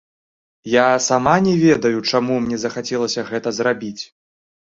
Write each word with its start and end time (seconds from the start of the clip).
Я 0.75 0.85
сама 1.07 1.35
не 1.47 1.53
ведаю, 1.63 1.99
чаму 2.11 2.37
мне 2.45 2.57
захацелася 2.63 3.27
гэта 3.29 3.53
зрабіць. 3.59 4.01